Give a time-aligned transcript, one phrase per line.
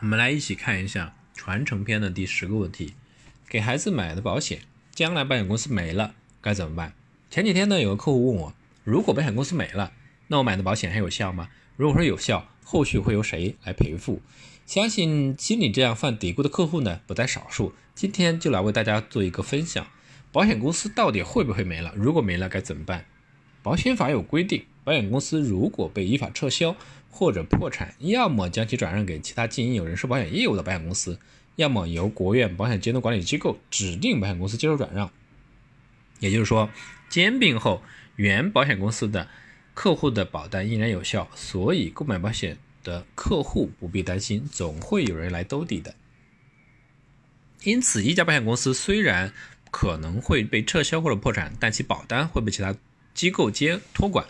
[0.00, 2.92] 我们来一起看一下传承篇的第十个问题：
[3.48, 4.60] 给孩子买的保险，
[4.94, 6.92] 将来保险公司没了该怎么办？
[7.30, 8.54] 前几天呢，有个客户问我，
[8.84, 9.92] 如果保险公司没了，
[10.26, 11.48] 那我买的保险还有效吗？
[11.78, 14.20] 如果说有效，后续会由谁来赔付？
[14.66, 17.72] 相信心里这样犯嘀咕的客户呢不在少数。
[17.94, 19.86] 今天就来为大家做一个分享：
[20.30, 21.94] 保险公司到底会不会没了？
[21.96, 23.06] 如果没了该怎么办？
[23.62, 26.76] 保险法有规定，保险公司如果被依法撤销。
[27.16, 31.18] 或者破产，要么将其转让给其他经营有人寿保险业务的保险公司，
[31.54, 35.10] 要么由国务院保险监督管理机构指定保险公司接受转让。
[36.20, 36.68] 也就是说，
[37.08, 37.82] 兼并后
[38.16, 39.26] 原保险公司的
[39.72, 45.94] 客户的保单依然有效，所以购买保险的客户不必担心，总会有人来兜底的。
[47.62, 49.32] 因此，一家保险公司虽然
[49.70, 52.76] 可能会被撤销或者破产，但其保单会被其他
[53.14, 54.26] 机构接托管，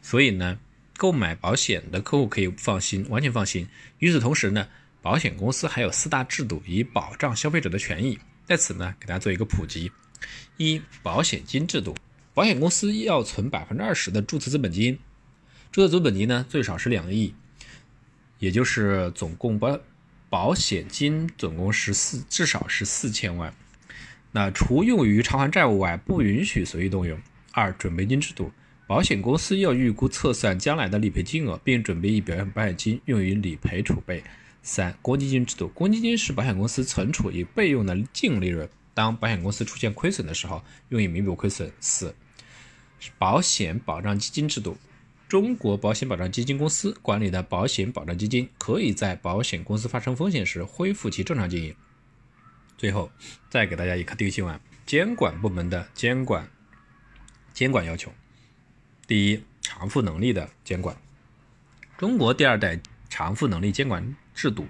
[0.00, 0.58] 所以呢。
[1.00, 3.66] 购买保险的客户可以放心，完全放心。
[4.00, 4.68] 与此同时呢，
[5.00, 8.18] 保险公司还有四大制度以保障消费者的权益。
[8.44, 9.90] 在此呢，给大家做一个普及：
[10.58, 11.96] 一、保险金制度，
[12.34, 14.98] 保险公司要存百分之二十的注册资本金，
[15.72, 17.34] 注册资本金呢最少是两亿，
[18.38, 19.80] 也就是总共保
[20.28, 23.54] 保险金总共是四，至少是四千万。
[24.32, 27.18] 那除用于偿还债务外，不允许随意动用。
[27.52, 28.52] 二、准备金制度。
[28.90, 34.20] 保险公司要预估测算将来的理赔金额，并准备一部分保险金用于理赔储备。
[34.64, 41.70] 三、公积金制度，公积金是保险公司存储以备用的净利润，当保险公司出现亏损的时候，用以弥补亏损。
[41.78, 42.12] 四、
[43.16, 44.76] 保险保障基金制度，
[45.28, 51.72] 中国保险保障基金公司管理的保险保障基金，可以在保险公司发生风险时恢复其正常经营。
[52.76, 53.08] 最后，
[53.48, 56.50] 再给大家一个第一新闻：监管部门的监管
[57.54, 58.12] 监管要求。
[59.10, 60.96] 第一，偿付能力的监管。
[61.98, 64.68] 中国第二代偿付能力监管制度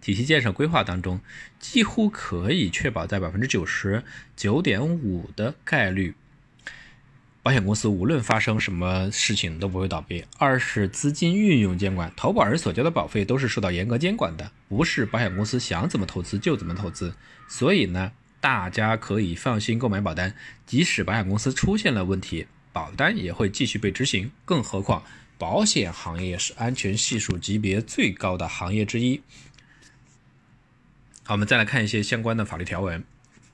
[0.00, 1.20] 体系建设规划当中，
[1.58, 4.02] 几乎可以确保在百分之九十
[4.34, 6.14] 九点五的概率，
[7.42, 10.24] 保险公司无论发生什么事情都不会倒闭。
[10.38, 17.14] 二是资金运用监管，投保人所交的保费都是受到严格监管的，不是保险公司想怎么投资就怎么投资。
[17.46, 20.34] 所以呢，大家可以放心购买保单，
[20.64, 22.46] 即使保险公司出现了问题。
[22.76, 25.02] 保单也会继续被执行，更何况
[25.38, 29.18] 保险行业是安全系数级别最高的行业之一。
[31.22, 33.02] 好，我们再来看一些相关的法律条文。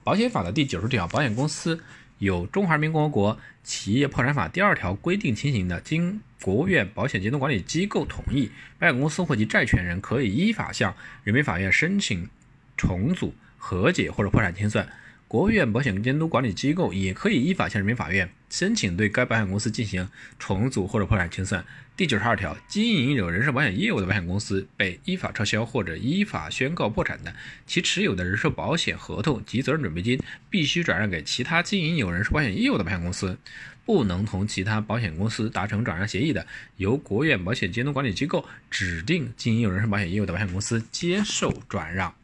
[0.03, 1.81] 保险法的第九十条，保险公司
[2.19, 8.51] 有《中华人民共和国企业破产法》第二条规定情形的，经国务院保险监督管理机构同意，
[8.81, 12.29] 保险公司或其债权人可以依法向人民法院申请
[12.77, 14.85] 重组、和解或者破产清算。
[15.33, 20.07] 国务院保险监督管理机构也可以依法向人民法院申请对该保险公司进行
[20.39, 21.65] 重组或者破产清算。
[21.97, 27.35] 第九十二条，经营有人寿保险业务的保险公司被依法撤销或者依法宣告破产的，
[27.67, 30.21] 其持有的人寿保险合同及责任准备金
[30.51, 33.39] 必须转让给其他经营有人寿保险业务的保险公司。
[33.87, 42.15] 不能同其他保险公司达成转让协议的，由国务院保险监督管理机构指定经营有人寿保险业务的保险公司接受转让。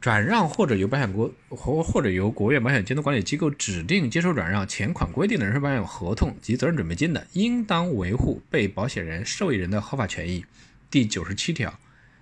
[0.00, 10.44] 转让或者由保险国或或者由国务院保险监督管理机构指定接受转让前款规定的人寿保险合同及责任准备金的，应当维护被保险人、受益人的合法权益。
[10.88, 11.78] 第九十七条，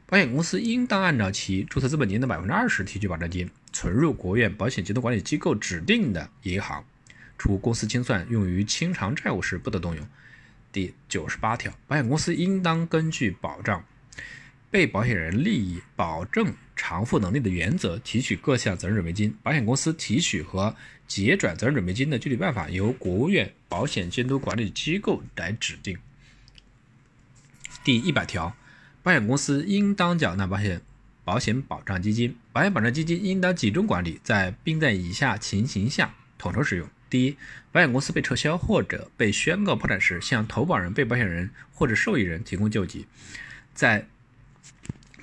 [0.06, 6.82] 保险公司应当按照其注册资本金的百分之二十提取保证金，存入国务院保险监督管理机构指定的银行，
[7.36, 10.08] 除公司清算用于清偿债务时，不得动用。
[10.72, 13.84] 第九十八条，保险公司应当根据保障。
[14.76, 19.34] 被保险人利益、保证偿付能力的原则，提取各项责任准备金。
[19.42, 20.76] 保险公司提取和
[21.08, 25.96] 结转责任准备金的具体办法，由国务院保险监督管理机构来指定。
[27.82, 28.54] 第一百条，
[29.02, 30.82] 保险公司应当缴纳保险
[31.24, 37.34] 保险保障基金，保险保障基金应当集中管理，在并在以下情形下统筹使用：第一，
[37.72, 43.06] 保险公司被撤销或者被宣告破产时，向投保人、被保险人或者受益人提供救济，
[43.72, 44.06] 在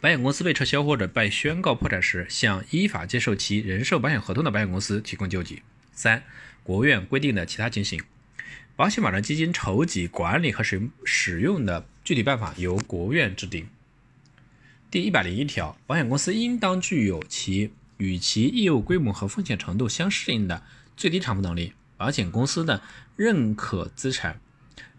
[0.03, 5.61] 保险公司被撤销或者被宣告破产时，向依法接受其人寿保险合同的保险公司提供救济。
[5.93, 6.21] 三、
[6.61, 8.03] 国务院规定的其他情形，
[8.75, 13.69] 保险保障基金筹集、管理和使用使用的具体办法由国务院制定。
[14.91, 20.63] 第一百零一条，保险公司应当具有其与其业务规模和风险程度相适应的
[20.97, 21.71] 最低偿付能力。
[21.95, 22.81] 保险公司的
[23.15, 24.41] 认可资产，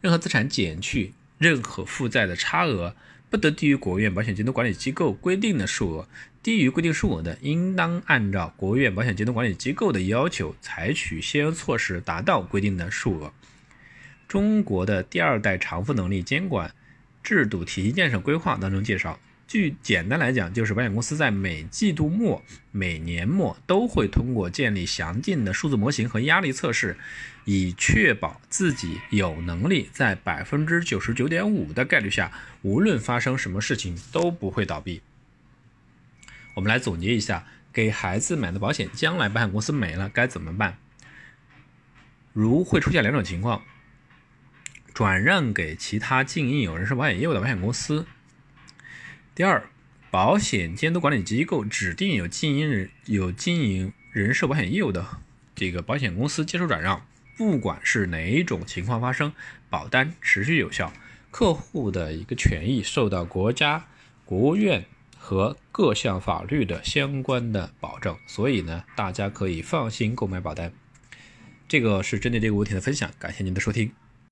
[0.00, 2.96] 任何资产减去任何负债的差额。
[3.34, 6.08] 不得低于国务院保险监督管理机构规定的数额，
[6.40, 13.32] 低于规定数额的，应当按照国务院保险监督管理机构的要求，采取相应措施达到规定的数额。
[14.28, 16.72] 中国的第二代偿付能力监管
[17.24, 22.42] 制度体系建设规划当中介绍，据简单来讲，就是保险公司在每季度末、
[22.72, 26.96] 每年末都会通过建立详尽的数字模型和压力测试，
[27.44, 32.32] 以确保自己有能力在百分之九十九点五的概率下，
[32.62, 35.02] 无论发生什么事情都不会倒闭。
[36.54, 40.78] 我们来总结一下，给孩子买的保险，将来保险公司没了该怎么办？
[42.32, 43.62] 如会出现两种情况：
[44.94, 48.06] 转让给其他经营有人身保险业务的保险公司；
[49.34, 49.68] 第二，
[50.10, 55.04] 保险监督管理机构指定有经营人有经营人寿保险业务的
[55.54, 57.04] 这个保险公司接受转让。
[57.36, 59.32] 不管是哪一种情况发生，
[59.68, 60.92] 保单持续有效，
[61.32, 63.86] 客户的一个权益受到国家、
[64.24, 64.84] 国务院。
[65.16, 70.70] 和各项法律的相关的保证，所以呢，大家可以放心购买保单。
[71.66, 73.90] 这个是针对这个问题的分享，感谢您的收听。